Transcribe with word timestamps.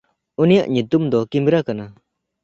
ᱩᱱᱤᱭᱟᱜ 0.41 0.67
ᱧᱩᱛᱩᱢ 0.73 1.03
ᱫᱚ 1.11 1.19
ᱠᱤᱢᱵᱨᱟ 1.31 1.59
ᱠᱟᱱᱟ᱾ 1.67 1.85